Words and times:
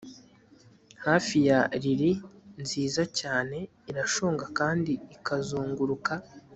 Hafi 1.05 1.37
ya 1.47 1.59
lili 1.83 2.11
nziza 2.61 3.01
cyane 3.19 3.57
irashonga 3.91 4.45
kandi 4.59 4.93
ikazunguruka 5.15 6.13